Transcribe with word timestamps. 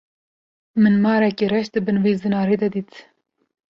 Min 0.81 0.95
marekî 1.05 1.45
reş 1.53 1.67
di 1.73 1.79
bin 1.85 1.97
vî 2.03 2.13
zinarî 2.21 2.55
de 2.61 2.67
dît. 2.73 2.91